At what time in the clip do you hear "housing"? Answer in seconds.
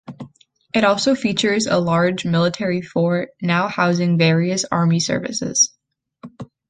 3.67-4.17